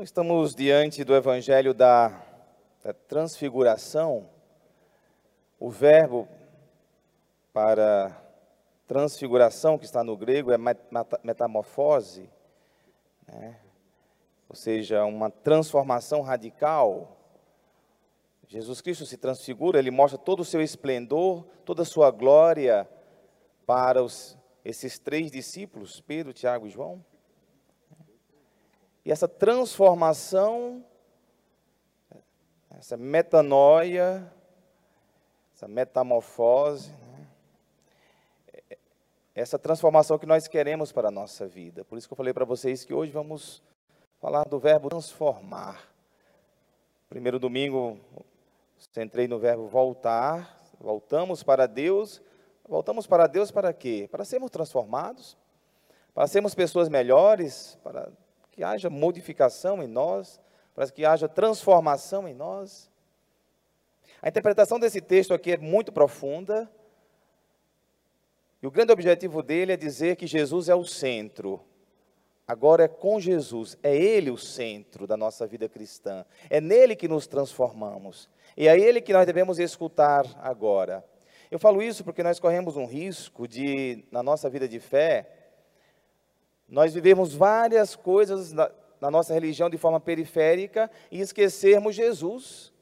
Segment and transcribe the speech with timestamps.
[0.00, 2.22] Estamos diante do Evangelho da,
[2.84, 4.30] da Transfiguração.
[5.58, 6.28] O verbo
[7.52, 8.16] para
[8.86, 10.56] transfiguração, que está no grego, é
[11.24, 12.30] metamorfose,
[13.26, 13.58] né?
[14.48, 17.16] ou seja, uma transformação radical.
[18.46, 22.88] Jesus Cristo se transfigura, ele mostra todo o seu esplendor, toda a sua glória
[23.66, 27.04] para os, esses três discípulos, Pedro, Tiago e João.
[29.04, 30.84] E essa transformação,
[32.70, 34.32] essa metanoia,
[35.54, 37.28] essa metamorfose, né?
[39.34, 41.84] essa transformação que nós queremos para a nossa vida.
[41.84, 43.62] Por isso que eu falei para vocês que hoje vamos
[44.20, 45.88] falar do verbo transformar.
[47.08, 47.98] Primeiro domingo,
[48.92, 52.20] centrei no verbo voltar, voltamos para Deus.
[52.68, 54.06] Voltamos para Deus para quê?
[54.10, 55.38] Para sermos transformados,
[56.12, 58.12] para sermos pessoas melhores, para
[58.58, 60.40] que haja modificação em nós,
[60.74, 62.90] para que haja transformação em nós.
[64.20, 66.68] A interpretação desse texto aqui é muito profunda.
[68.60, 71.60] E o grande objetivo dele é dizer que Jesus é o centro.
[72.48, 76.24] Agora é com Jesus, é Ele o centro da nossa vida cristã.
[76.50, 78.28] É nele que nos transformamos.
[78.56, 81.04] E é Ele que nós devemos escutar agora.
[81.48, 85.37] Eu falo isso porque nós corremos um risco de, na nossa vida de fé,
[86.68, 92.72] nós vivemos várias coisas na, na nossa religião de forma periférica e esquecermos Jesus.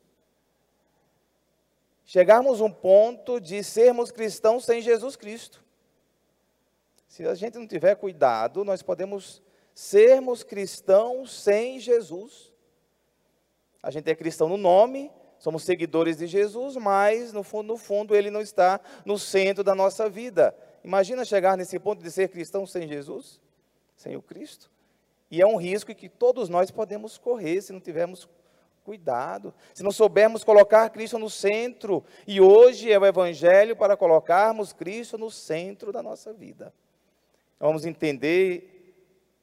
[2.05, 5.64] Chegarmos um ponto de sermos cristãos sem Jesus Cristo.
[7.07, 9.42] Se a gente não tiver cuidado, nós podemos
[9.75, 12.53] sermos cristãos sem Jesus.
[13.83, 18.17] A gente é cristão no nome, somos seguidores de Jesus, mas no fundo, no fundo
[18.17, 20.57] ele não está no centro da nossa vida.
[20.83, 23.41] Imagina chegar nesse ponto de ser cristão sem Jesus?
[23.97, 24.70] Sem o Cristo.
[25.30, 28.28] E é um risco que todos nós podemos correr se não tivermos
[28.84, 32.05] cuidado, se não soubermos colocar Cristo no centro.
[32.27, 36.73] E hoje é o Evangelho para colocarmos Cristo no centro da nossa vida.
[37.58, 38.95] Vamos entender,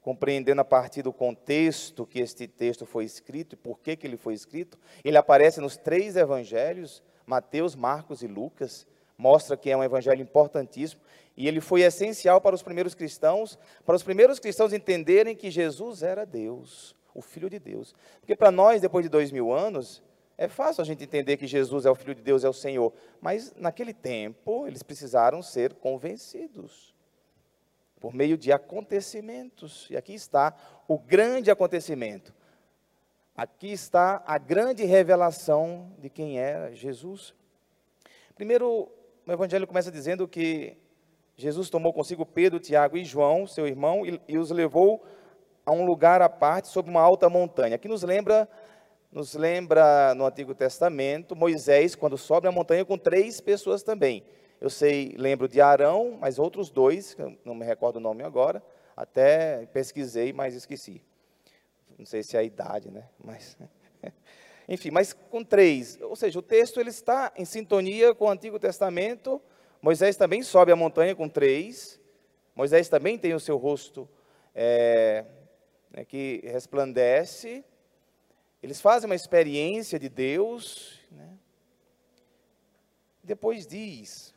[0.02, 4.16] compreendendo a partir do contexto que este texto foi escrito e por que, que ele
[4.16, 4.80] foi escrito.
[5.03, 8.88] Ele aparece nos três evangelhos, Mateus, Marcos e Lucas.
[9.18, 11.01] Mostra que é um evangelho importantíssimo
[11.35, 16.03] e ele foi essencial para os primeiros cristãos, para os primeiros cristãos entenderem que Jesus
[16.03, 17.96] era Deus, o Filho de Deus.
[18.19, 20.02] Porque para nós, depois de dois mil anos,
[20.38, 22.94] é fácil a gente entender que Jesus é o Filho de Deus, é o Senhor.
[23.22, 26.94] Mas naquele tempo, eles precisaram ser convencidos
[28.00, 29.88] por meio de acontecimentos.
[29.90, 30.56] E aqui está
[30.88, 32.34] o grande acontecimento.
[33.35, 37.34] Aqui está a grande revelação de quem era Jesus.
[38.35, 38.91] Primeiro,
[39.25, 40.78] o Evangelho começa dizendo que
[41.35, 45.03] Jesus tomou consigo Pedro, Tiago e João, seu irmão, e, e os levou
[45.66, 47.75] a um lugar à parte sobre uma alta montanha.
[47.75, 48.47] Aqui nos lembra,
[49.11, 54.23] nos lembra no Antigo Testamento, Moisés, quando sobe a montanha com três pessoas também.
[54.59, 58.63] Eu sei, lembro de Arão, mas outros dois, não me recordo o nome agora,
[58.95, 61.01] até pesquisei, mas esqueci.
[61.97, 63.07] Não sei se é a idade, né?
[63.23, 63.57] Mas,
[64.68, 66.00] enfim, mas com três.
[66.01, 69.41] Ou seja, o texto ele está em sintonia com o Antigo Testamento,
[69.84, 72.00] Moisés também sobe a montanha com três.
[72.56, 74.07] Moisés também tem o seu rosto
[74.56, 75.25] é,
[75.91, 77.66] né, que resplandece.
[78.62, 81.02] Eles fazem uma experiência de Deus.
[81.12, 81.38] Né?
[83.22, 84.34] Depois diz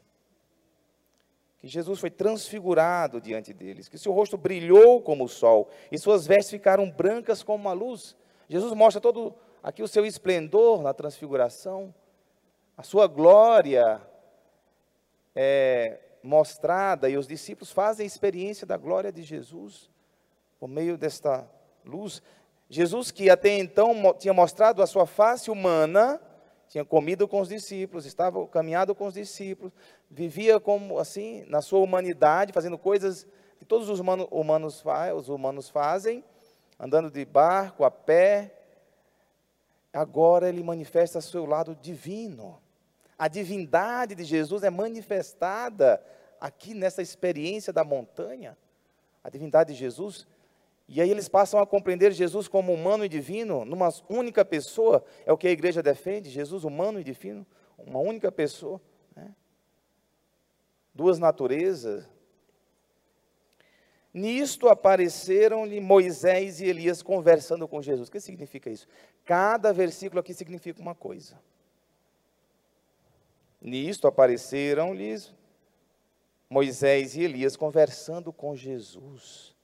[1.58, 6.26] que Jesus foi transfigurado diante deles, que seu rosto brilhou como o sol e suas
[6.26, 8.16] vestes ficaram brancas como uma luz.
[8.48, 9.32] Jesus mostra todo
[9.66, 11.92] aqui o seu esplendor na transfiguração,
[12.76, 14.00] a sua glória
[15.34, 19.90] é, mostrada e os discípulos fazem a experiência da glória de Jesus
[20.60, 21.50] por meio desta
[21.84, 22.22] luz.
[22.70, 26.20] Jesus, que até então tinha mostrado a sua face humana,
[26.68, 29.72] tinha comido com os discípulos, estava caminhado com os discípulos,
[30.08, 33.26] vivia como assim na sua humanidade, fazendo coisas
[33.58, 34.28] que todos os humanos,
[35.16, 36.22] os humanos fazem,
[36.78, 38.52] andando de barco, a pé.
[39.96, 42.60] Agora ele manifesta seu lado divino.
[43.18, 46.04] A divindade de Jesus é manifestada
[46.38, 48.58] aqui nessa experiência da montanha.
[49.24, 50.26] A divindade de Jesus.
[50.86, 55.02] E aí eles passam a compreender Jesus como humano e divino, numa única pessoa.
[55.24, 57.46] É o que a igreja defende: Jesus humano e divino,
[57.78, 58.78] uma única pessoa.
[59.14, 59.34] Né?
[60.94, 62.06] Duas naturezas.
[64.16, 68.08] Nisto apareceram-lhe Moisés e Elias conversando com Jesus.
[68.08, 68.88] O que significa isso?
[69.26, 71.38] Cada versículo aqui significa uma coisa.
[73.60, 75.34] Nisto apareceram-lhes
[76.48, 79.54] Moisés e Elias conversando com Jesus.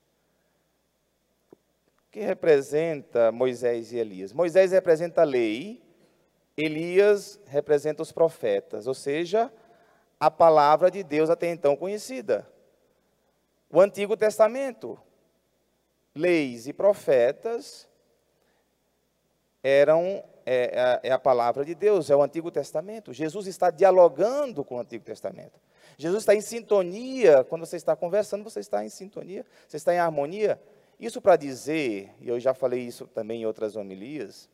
[2.11, 4.35] que representa Moisés e Elias?
[4.35, 5.83] Moisés representa a lei,
[6.55, 9.51] Elias representa os profetas, ou seja,
[10.21, 12.47] a palavra de Deus até então conhecida.
[13.73, 15.01] O Antigo Testamento,
[16.15, 17.89] leis e profetas
[19.63, 23.15] eram é, é, é, a palavra de Deus, é o Antigo Testamento.
[23.15, 25.59] Jesus está dialogando com o Antigo Testamento.
[25.97, 29.99] Jesus está em sintonia, quando você está conversando, você está em sintonia, você está em
[29.99, 30.61] harmonia.
[31.01, 34.51] Isso para dizer, e eu já falei isso também em outras homilias,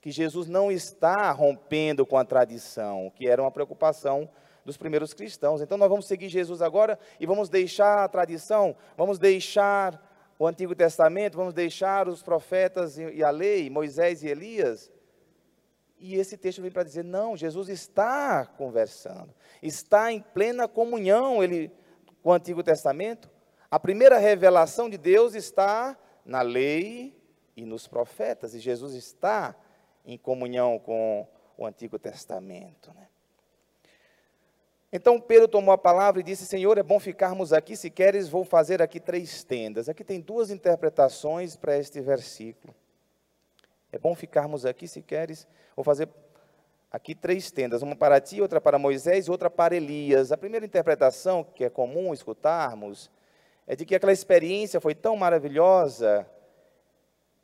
[0.00, 4.30] que Jesus não está rompendo com a tradição, que era uma preocupação
[4.64, 5.60] dos primeiros cristãos.
[5.60, 10.00] Então nós vamos seguir Jesus agora e vamos deixar a tradição, vamos deixar
[10.38, 14.90] o Antigo Testamento, vamos deixar os profetas e a lei, Moisés e Elias.
[15.98, 19.32] E esse texto vem para dizer: não, Jesus está conversando,
[19.62, 21.70] está em plena comunhão ele,
[22.22, 23.30] com o Antigo Testamento.
[23.70, 27.16] A primeira revelação de Deus está na lei
[27.56, 29.54] e nos profetas, e Jesus está
[30.04, 31.26] em comunhão com
[31.56, 32.92] o Antigo Testamento.
[32.94, 33.08] Né?
[34.96, 37.74] Então Pedro tomou a palavra e disse: Senhor, é bom ficarmos aqui.
[37.74, 39.88] Se queres, vou fazer aqui três tendas.
[39.88, 42.72] Aqui tem duas interpretações para este versículo.
[43.90, 46.08] É bom ficarmos aqui, se queres, vou fazer
[46.92, 50.30] aqui três tendas: uma para ti, outra para Moisés e outra para Elias.
[50.30, 53.10] A primeira interpretação, que é comum escutarmos,
[53.66, 56.24] é de que aquela experiência foi tão maravilhosa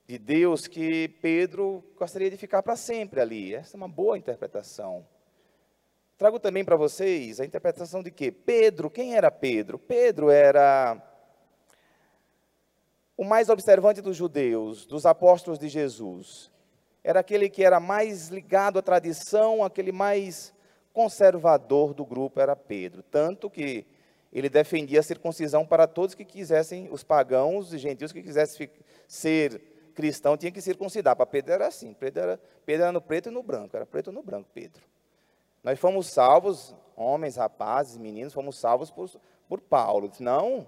[0.06, 3.56] de Deus que Pedro gostaria de ficar para sempre ali.
[3.56, 5.04] Essa é uma boa interpretação.
[6.20, 9.78] Trago também para vocês a interpretação de que Pedro, quem era Pedro?
[9.78, 11.02] Pedro era
[13.16, 16.50] o mais observante dos judeus, dos apóstolos de Jesus.
[17.02, 20.52] Era aquele que era mais ligado à tradição, aquele mais
[20.92, 23.02] conservador do grupo era Pedro.
[23.02, 23.86] Tanto que
[24.30, 28.68] ele defendia a circuncisão para todos que quisessem, os pagãos e gentios que quisessem
[29.08, 29.58] ser
[29.94, 31.16] cristão, tinha que circuncidar.
[31.16, 34.12] Para Pedro era assim, Pedro era, Pedro era no preto e no branco, era preto
[34.12, 34.82] no branco, Pedro.
[35.62, 39.10] Nós fomos salvos, homens, rapazes, meninos, fomos salvos por,
[39.48, 40.10] por Paulo.
[40.18, 40.66] Não,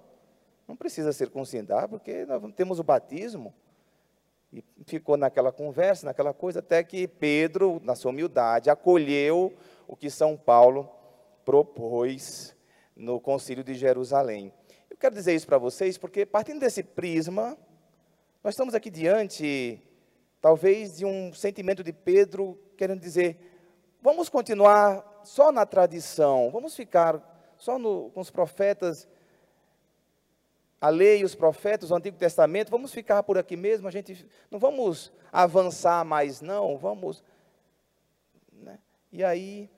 [0.69, 3.55] não precisa circuncidar, porque nós temos o batismo.
[4.53, 9.55] E ficou naquela conversa, naquela coisa, até que Pedro, na sua humildade, acolheu
[9.89, 10.91] o que São Paulo
[11.45, 12.55] propôs
[12.95, 14.53] no concílio de Jerusalém.
[14.91, 17.57] Eu quero dizer isso para vocês, porque partindo desse prisma,
[18.45, 19.81] nós estamos aqui diante,
[20.41, 23.52] talvez, de um sentimento de Pedro querendo dizer:
[24.03, 27.23] vamos continuar só na tradição, vamos ficar
[27.57, 29.09] só no, com os profetas,
[30.81, 34.27] a lei e os profetas, o Antigo Testamento, vamos ficar por aqui mesmo, a gente
[34.51, 37.23] não vamos avançar mais não, vamos.
[38.53, 38.81] Né?
[39.13, 39.71] E aí,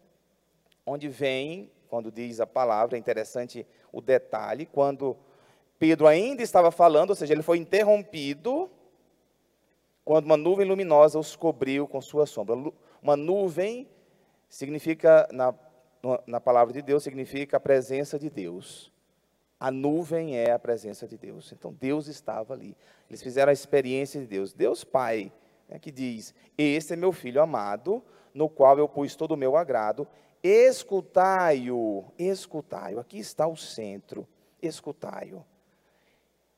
[0.86, 5.14] onde vem, quando diz a palavra, é interessante o detalhe, quando
[5.78, 8.70] Pedro ainda estava falando, ou seja, ele foi interrompido,
[10.02, 12.56] quando uma nuvem luminosa os cobriu com sua sombra.
[13.02, 13.88] Uma nuvem
[14.54, 15.52] significa, na,
[16.26, 18.92] na palavra de Deus, significa a presença de Deus.
[19.58, 21.52] A nuvem é a presença de Deus.
[21.52, 22.76] Então Deus estava ali.
[23.08, 24.52] Eles fizeram a experiência de Deus.
[24.52, 25.32] Deus Pai,
[25.68, 28.02] né, que diz: Este é meu filho amado,
[28.32, 30.06] no qual eu pus todo o meu agrado.
[30.42, 33.00] Escutai-o, escutai-o.
[33.00, 34.28] Aqui está o centro.
[34.62, 35.44] Escutai-o.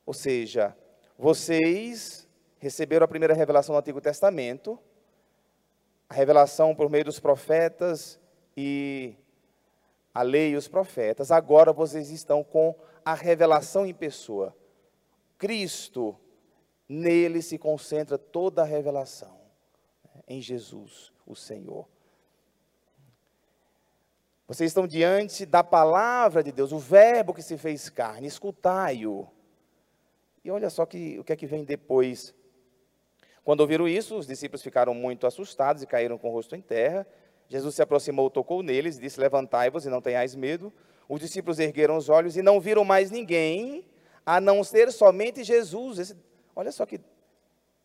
[0.05, 0.75] Ou seja,
[1.17, 2.27] vocês
[2.59, 4.77] receberam a primeira revelação do Antigo Testamento,
[6.09, 8.19] a revelação por meio dos profetas
[8.55, 9.15] e
[10.13, 11.31] a lei e os profetas.
[11.31, 14.55] Agora vocês estão com a revelação em pessoa.
[15.37, 16.17] Cristo,
[16.87, 19.37] nele se concentra toda a revelação,
[20.03, 21.87] né, em Jesus, o Senhor.
[24.47, 29.27] Vocês estão diante da palavra de Deus, o verbo que se fez carne, escutai-o.
[30.43, 32.33] E olha só que, o que é que vem depois
[33.47, 37.07] quando ouviram isso, os discípulos ficaram muito assustados e caíram com o rosto em terra.
[37.47, 40.73] Jesus se aproximou, tocou neles e disse: Levantai-vos e não tenhais medo.
[41.07, 43.85] Os discípulos ergueram os olhos e não viram mais ninguém,
[44.25, 45.97] a não ser somente Jesus.
[45.97, 46.17] Esse,
[46.53, 46.99] olha só que,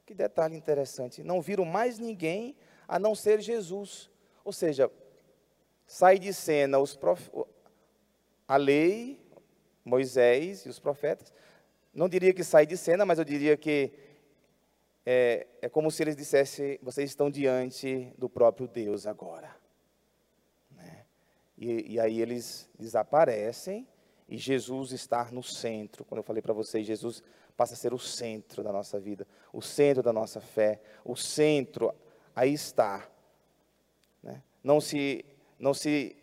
[0.05, 1.23] que detalhe interessante.
[1.23, 2.57] Não viram mais ninguém,
[2.89, 4.11] a não ser Jesus.
[4.45, 4.91] Ou seja,
[5.87, 7.31] sai de cena os prof...
[8.49, 9.25] a lei,
[9.85, 11.33] Moisés e os profetas.
[11.95, 13.93] Não diria que sai de cena, mas eu diria que
[15.05, 19.55] é, é como se eles dissessem: vocês estão diante do próprio Deus agora.
[20.71, 21.05] Né?
[21.59, 23.87] E, e, aí eles desaparecem
[24.29, 26.05] e Jesus está no centro.
[26.05, 27.23] Quando eu falei para vocês, Jesus
[27.57, 31.95] passa a ser o centro da nossa vida, o centro da nossa fé, o centro,
[32.35, 33.09] aí está.
[34.23, 34.43] Né?
[34.63, 35.25] Não se,
[35.59, 36.17] não se,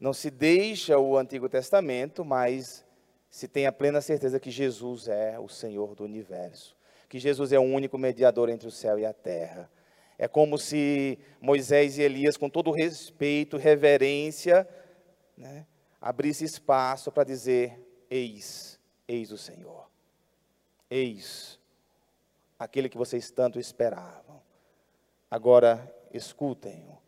[0.00, 2.84] não se deixa o Antigo Testamento, mas
[3.30, 6.76] se tem a plena certeza que Jesus é o Senhor do universo.
[7.08, 9.70] Que Jesus é o único mediador entre o céu e a terra.
[10.18, 14.68] É como se Moisés e Elias, com todo respeito, reverência,
[15.36, 15.66] né,
[16.00, 19.88] abrisse espaço para dizer: Eis, eis o Senhor.
[20.88, 21.58] Eis
[22.58, 24.42] aquele que vocês tanto esperavam.
[25.30, 26.98] Agora escutem-o.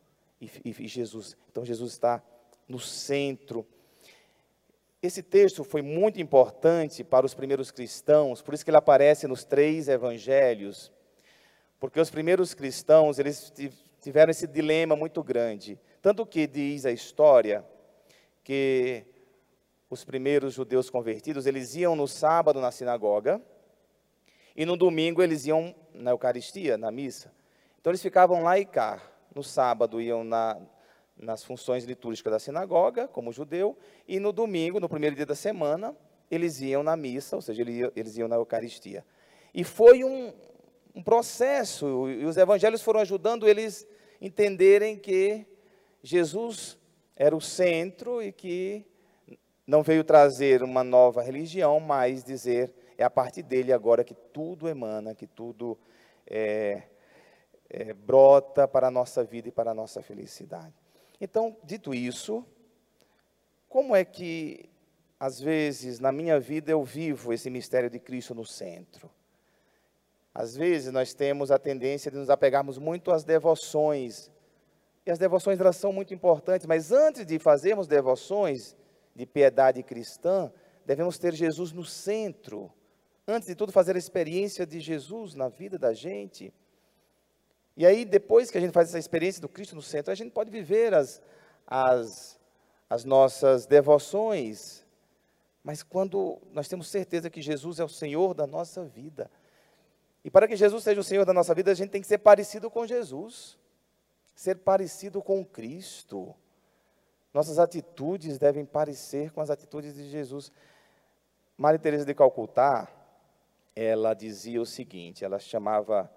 [0.40, 2.22] E, e, Jesus, então Jesus está
[2.68, 3.66] no centro.
[5.06, 9.44] Esse texto foi muito importante para os primeiros cristãos, por isso que ele aparece nos
[9.44, 10.90] três evangelhos,
[11.78, 13.52] porque os primeiros cristãos, eles
[14.00, 15.78] tiveram esse dilema muito grande.
[16.02, 17.64] Tanto que diz a história
[18.42, 19.06] que
[19.88, 23.40] os primeiros judeus convertidos, eles iam no sábado na sinagoga,
[24.56, 27.32] e no domingo eles iam na Eucaristia, na missa.
[27.80, 29.00] Então eles ficavam lá e cá.
[29.32, 30.58] No sábado iam na,
[31.18, 35.96] nas funções litúrgicas da sinagoga, como judeu, e no domingo, no primeiro dia da semana,
[36.30, 37.62] eles iam na missa, ou seja,
[37.94, 39.04] eles iam na Eucaristia.
[39.54, 40.32] E foi um,
[40.94, 43.86] um processo, e os evangelhos foram ajudando eles
[44.20, 45.46] entenderem que
[46.02, 46.78] Jesus
[47.14, 48.84] era o centro e que
[49.66, 54.68] não veio trazer uma nova religião, mas dizer é a partir dele agora que tudo
[54.68, 55.78] emana, que tudo
[56.26, 56.82] é,
[57.68, 60.74] é, brota para a nossa vida e para a nossa felicidade.
[61.20, 62.44] Então, dito isso,
[63.68, 64.68] como é que,
[65.18, 69.10] às vezes, na minha vida eu vivo esse mistério de Cristo no centro?
[70.34, 74.30] Às vezes nós temos a tendência de nos apegarmos muito às devoções.
[75.06, 78.76] E as devoções elas são muito importantes, mas antes de fazermos devoções
[79.14, 80.52] de piedade cristã,
[80.84, 82.70] devemos ter Jesus no centro
[83.26, 86.54] antes de tudo, fazer a experiência de Jesus na vida da gente.
[87.76, 90.30] E aí, depois que a gente faz essa experiência do Cristo no centro, a gente
[90.30, 91.20] pode viver as,
[91.66, 92.40] as,
[92.88, 94.84] as nossas devoções.
[95.62, 99.30] Mas quando nós temos certeza que Jesus é o Senhor da nossa vida,
[100.24, 102.18] e para que Jesus seja o Senhor da nossa vida, a gente tem que ser
[102.18, 103.58] parecido com Jesus,
[104.34, 106.34] ser parecido com Cristo.
[107.32, 110.50] Nossas atitudes devem parecer com as atitudes de Jesus.
[111.58, 112.88] Maria Teresa de Calcutá,
[113.74, 116.10] ela dizia o seguinte: ela chamava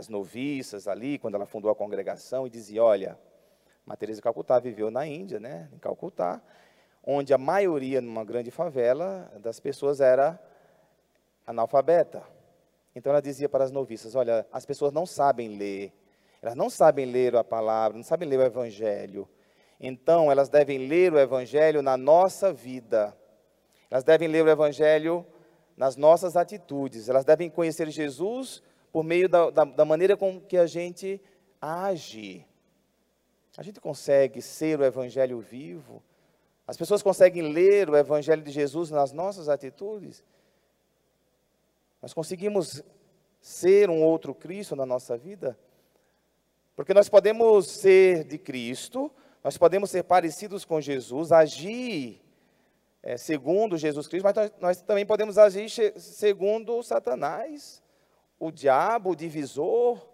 [0.00, 3.18] as noviças ali, quando ela fundou a congregação, e dizia: Olha,
[3.84, 6.40] Matheus de Calcutá viveu na Índia, né, em Calcutá,
[7.04, 10.40] onde a maioria, numa grande favela, das pessoas era
[11.46, 12.22] analfabeta.
[12.94, 15.92] Então ela dizia para as noviças: Olha, as pessoas não sabem ler,
[16.40, 19.28] elas não sabem ler a palavra, não sabem ler o Evangelho.
[19.78, 23.14] Então elas devem ler o Evangelho na nossa vida.
[23.90, 25.26] Elas devem ler o Evangelho
[25.76, 27.08] nas nossas atitudes.
[27.08, 31.20] Elas devem conhecer Jesus por meio da, da, da maneira com que a gente
[31.60, 32.44] age.
[33.56, 36.02] A gente consegue ser o Evangelho vivo.
[36.66, 40.22] As pessoas conseguem ler o Evangelho de Jesus nas nossas atitudes.
[42.00, 42.82] Nós conseguimos
[43.40, 45.58] ser um outro Cristo na nossa vida.
[46.74, 49.10] Porque nós podemos ser de Cristo,
[49.44, 52.22] nós podemos ser parecidos com Jesus, agir
[53.02, 57.82] é, segundo Jesus Cristo, mas nós, nós, também podemos agir segundo Satanás,
[58.40, 60.08] o diabo, o divisor.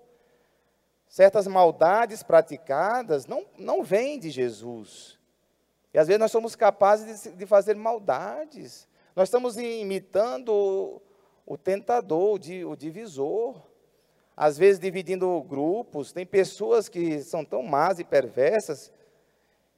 [1.09, 5.19] Certas maldades praticadas não, não vêm de Jesus.
[5.95, 8.89] E às vezes nós somos capazes de, de fazer maldades.
[9.15, 11.01] Nós estamos imitando
[11.47, 13.63] o, tentador, o, o divisor.
[14.37, 16.13] Às vezes dividindo grupos.
[16.13, 18.93] Tem pessoas que são tão más e perversas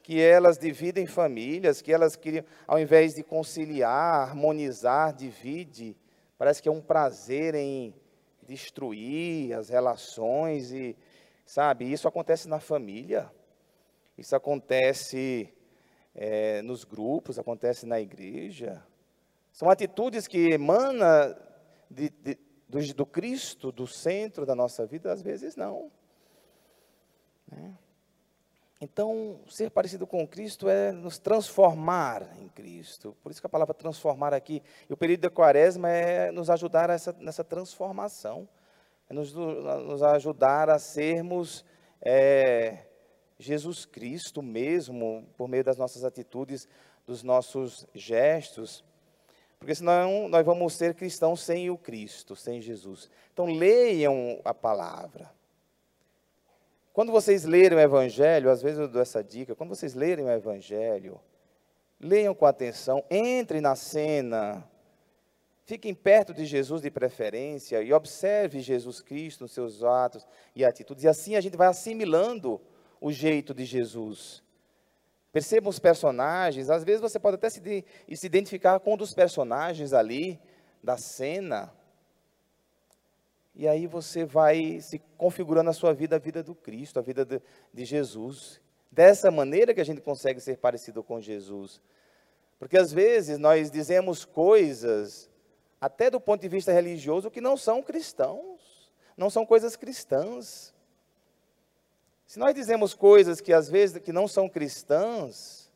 [0.02, 5.94] que elas dividem famílias, que elas queriam, ao invés de conciliar, harmonizar, divide,
[6.38, 7.94] parece que é um prazer em
[8.48, 10.96] destruir as relações e,
[11.44, 13.30] sabe, isso acontece na família,
[14.16, 15.52] isso acontece
[16.14, 18.82] é, nos grupos, acontece na igreja.
[19.52, 21.36] São atitudes que emanam
[21.90, 25.92] de, de, do, do Cristo, do centro da nossa vida, às vezes não.
[27.46, 27.76] Né?
[28.80, 33.16] Então, ser parecido com Cristo é nos transformar em Cristo.
[33.22, 36.88] Por isso que a palavra transformar aqui, e o período da quaresma é nos ajudar
[36.88, 38.48] essa, nessa transformação,
[39.10, 41.64] é nos, nos ajudar a sermos
[42.00, 42.84] é,
[43.36, 46.68] Jesus Cristo mesmo, por meio das nossas atitudes,
[47.04, 48.84] dos nossos gestos.
[49.58, 53.10] Porque senão nós vamos ser cristãos sem o Cristo, sem Jesus.
[53.32, 55.36] Então, leiam a palavra.
[56.98, 60.30] Quando vocês lerem o Evangelho, às vezes eu dou essa dica, quando vocês lerem o
[60.32, 61.20] Evangelho,
[62.00, 64.68] leiam com atenção, entrem na cena,
[65.64, 70.26] fiquem perto de Jesus de preferência e observe Jesus Cristo nos seus atos
[70.56, 72.60] e atitudes, e assim a gente vai assimilando
[73.00, 74.42] o jeito de Jesus.
[75.30, 79.92] Percebam os personagens, às vezes você pode até se, se identificar com um dos personagens
[79.92, 80.36] ali,
[80.82, 81.72] da cena.
[83.58, 87.24] E aí você vai se configurando a sua vida, a vida do Cristo, a vida
[87.24, 87.42] de,
[87.74, 88.60] de Jesus.
[88.88, 91.82] Dessa maneira que a gente consegue ser parecido com Jesus.
[92.56, 95.28] Porque às vezes nós dizemos coisas,
[95.80, 100.72] até do ponto de vista religioso, que não são cristãos, não são coisas cristãs.
[102.28, 105.68] Se nós dizemos coisas que às vezes que não são cristãs,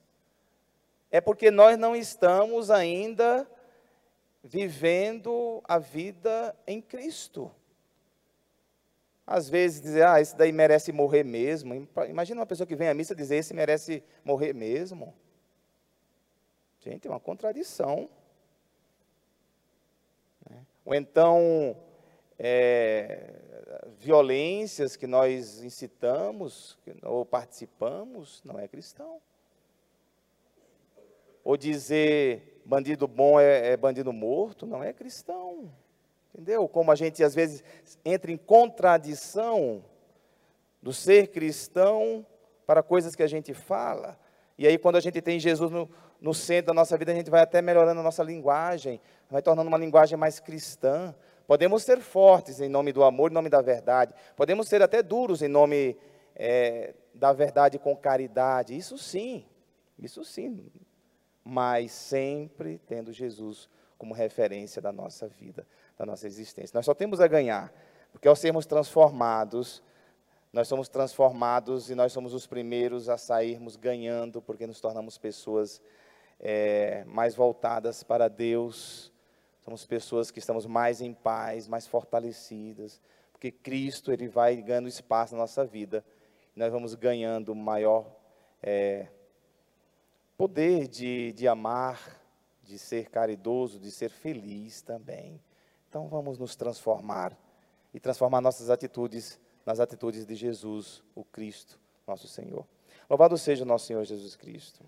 [1.10, 3.44] é porque nós não estamos ainda
[4.44, 7.50] vivendo a vida em Cristo.
[9.32, 11.88] Às vezes dizer, ah, esse daí merece morrer mesmo.
[12.06, 15.14] Imagina uma pessoa que vem à missa dizer, esse merece morrer mesmo.
[16.80, 18.10] Gente, é uma contradição.
[20.50, 20.66] Né?
[20.84, 21.74] Ou então,
[22.38, 23.32] é,
[23.98, 29.18] violências que nós incitamos ou participamos, não é cristão.
[31.42, 35.72] Ou dizer bandido bom é, é bandido morto, não é cristão.
[36.34, 36.66] Entendeu?
[36.66, 37.62] Como a gente às vezes
[38.04, 39.84] entra em contradição
[40.80, 42.26] do ser cristão
[42.66, 44.18] para coisas que a gente fala.
[44.56, 45.88] E aí, quando a gente tem Jesus no,
[46.20, 49.68] no centro da nossa vida, a gente vai até melhorando a nossa linguagem, vai tornando
[49.68, 51.14] uma linguagem mais cristã.
[51.46, 54.14] Podemos ser fortes em nome do amor, em nome da verdade.
[54.34, 55.96] Podemos ser até duros em nome
[56.34, 58.76] é, da verdade com caridade.
[58.76, 59.44] Isso sim,
[59.98, 60.70] isso sim.
[61.44, 65.66] Mas sempre tendo Jesus como referência da nossa vida
[66.02, 66.76] da nossa existência.
[66.76, 67.72] Nós só temos a ganhar,
[68.10, 69.82] porque ao sermos transformados,
[70.52, 75.80] nós somos transformados e nós somos os primeiros a sairmos ganhando, porque nos tornamos pessoas
[76.40, 79.12] é, mais voltadas para Deus,
[79.60, 85.34] somos pessoas que estamos mais em paz, mais fortalecidas, porque Cristo ele vai ganhando espaço
[85.34, 86.04] na nossa vida,
[86.54, 88.04] e nós vamos ganhando maior
[88.60, 89.06] é,
[90.36, 92.20] poder de, de amar,
[92.64, 95.40] de ser caridoso, de ser feliz também.
[95.92, 97.36] Então vamos nos transformar
[97.92, 102.66] e transformar nossas atitudes nas atitudes de Jesus, o Cristo, nosso Senhor.
[103.10, 104.80] Louvado seja o nosso Senhor Jesus Cristo.